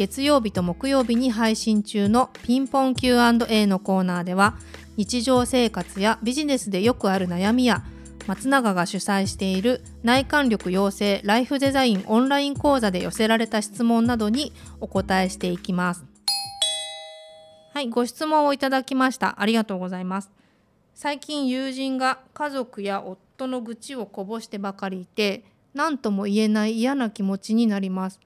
[0.00, 4.54] 月曜日と木曜日に配信中のピンポン Q&A のコーナーでは
[4.96, 7.84] 日常生活やビジネスでよくある悩みや
[8.26, 16.02] 松永が主催している内観力養成ライフデザインオンライン講座で寄せられた質問などにお答えしていきます。
[17.74, 19.42] はい、ご質問をいただきました。
[19.42, 20.30] ありがとうございます。
[20.94, 28.18] 最近友人が家族や夫の愚痴をこぼしてばかりいて何とも言えない嫌な気持ちになります。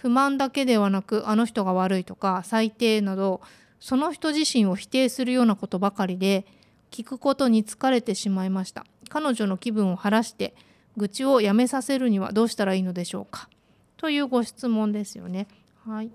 [0.00, 3.42] 不満だけではなくあの人が悪いとか最低など
[3.80, 6.46] その人自身を否定するようなことばかりで
[6.90, 8.86] 聞くことに疲れてしまいました。
[9.10, 10.54] 彼女の気分を晴らして
[10.96, 13.48] 愚痴をやめさせるにはどうしたらいいのでしょうか。
[13.96, 15.46] というご質問ですよね。
[15.86, 16.10] はい。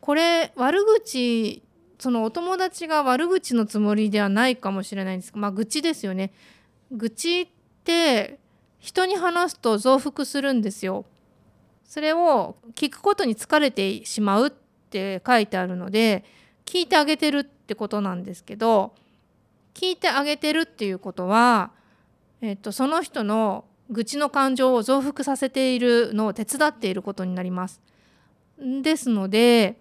[0.00, 1.62] これ悪口
[1.98, 6.32] そのお友達が悪口のつもりではないかもしれないんですがまあ愚痴ですよね。
[6.90, 7.48] 愚痴っ
[7.84, 8.38] て
[8.78, 11.04] 人に話すと増幅するんですよ。
[11.88, 16.22] それを聞くことに疲れてしまうって書いてあるので
[16.66, 18.94] 聞いてあげてるってことなんですけど
[19.72, 21.70] 聞いてあげてるっていうことは、
[22.42, 27.80] えっと、その人の愚痴の感情を増幅させているのを手伝っていることになります。
[28.82, 29.80] ですので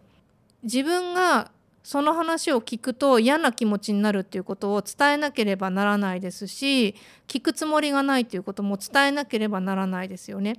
[0.64, 1.52] 自分が
[1.84, 6.96] その話を聞くと嫌な気持ちになるっていうことを伝えなければならないですし
[7.28, 10.58] 聞くつもりがないということも伝えなければならないですよね。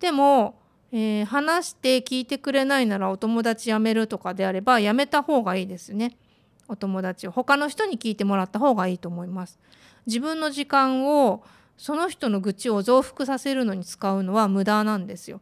[0.00, 0.59] でも
[0.92, 6.16] えー、話して聞いてくれないならお友達辞めるとかであれば辞めた方がいいですね。
[6.68, 9.58] お友達を他の人に聞いてもらった方がいいと思います。
[10.06, 11.42] 自分の時間を
[11.76, 15.40] その人の愚痴を増幅させるのに使うのは無駄なんですよ。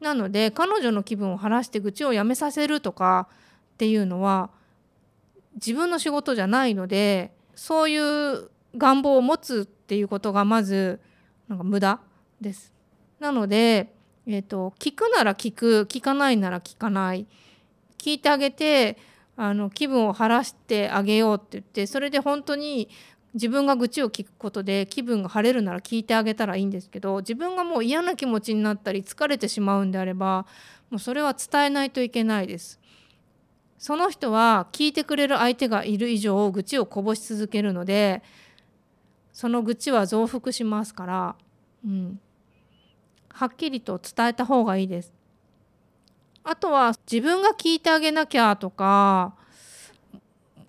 [0.00, 3.28] なので彼女の気分を晴らして愚痴をやめさせるとか
[3.74, 4.50] っていうのは
[5.54, 11.00] 自分の仕事じゃないのでそういう願望を持つっていうことがまず
[11.48, 12.00] なんか無駄
[12.40, 12.72] です。
[13.18, 13.92] なので
[14.30, 17.26] えーと、聞くなら聞く聞かないなら聞かない
[17.96, 18.98] 聞いてあげて
[19.38, 22.90] あの気分を晴らしてあげようって言ってそれで本当に
[23.32, 30.46] 自分が愚痴を聞くことで気分が晴れるなら聞いてあげたらいいんですけど自分がもう嫌な気持ちになったり疲れてしまうんであれば
[30.90, 32.78] もうそれは伝えないといけないです。
[33.78, 38.24] その人は聞いてくれる相手がいる以上愚痴をこぼし続けるので
[39.32, 41.36] その愚痴は増幅しますから、
[41.86, 42.20] うん、
[43.38, 45.12] はっきりと伝えた方がいいです。
[46.42, 49.36] あとは自分が聞いてあげなきゃとか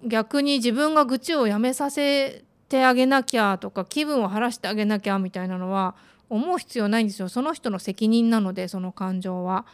[0.05, 5.95] 逆に自分が愚痴をやめさせてあげなきゃとか気分を晴らしてあげなきゃみたいなのは
[6.29, 9.65] 思う必要ないんですよその人の責任なのでその感情は。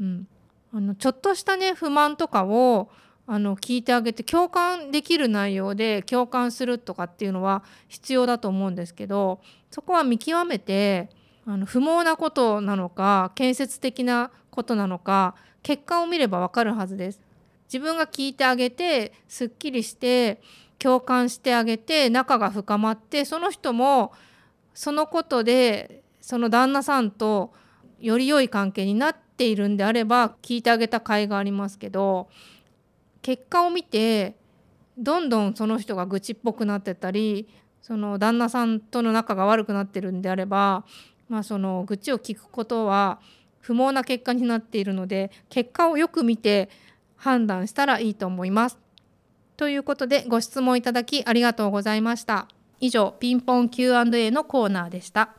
[0.00, 0.26] うん、
[0.72, 2.90] あのちょっとしたね不満とかを
[3.26, 11.10] あの聞いてあげて共感できる内容で共感するとかっていうのは必要だと思うんですけどそこは見極めて
[11.46, 17.20] あの不毛なことなのか建設的なことなのか結果を見ればわかるはずです。
[17.72, 20.40] 自分が聞いてあげてすっきりして
[20.80, 24.12] 共感してあげて仲が深まってその人も
[24.74, 27.52] そのことでその旦那さんと
[28.00, 32.28] より良い関係になっているんであれば聞いてあげた甲斐がありますけど
[33.22, 34.34] 結果を見て
[34.98, 37.48] どんどんその人が愚痴っぽくなってたり
[37.82, 40.84] その旦那さんとの仲が悪くなってるんであれば
[41.30, 43.20] まあ、その愚痴を聞くことは
[43.60, 46.68] 不毛な結果になっているので結果をよく見て
[47.16, 48.78] 判断したらいいと思います。
[49.56, 52.48] ということでご質問いただきありがとうございました。
[52.80, 55.30] 以上ピンポン Q&A のコーナーでした。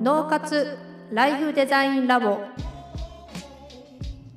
[0.00, 0.78] 脳活
[1.12, 2.38] ライフデザインラボ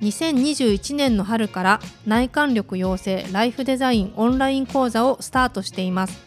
[0.02, 6.27] 2021年の春から内観力養成ライフデザインオンライン講座をスタートしています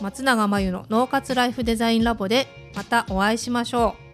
[0.00, 4.05] 松永真由の脳活ライフデザインラボでまたお会いしましょう。